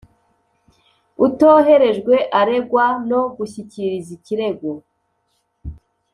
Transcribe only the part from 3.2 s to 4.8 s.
gushyikiriza ikirego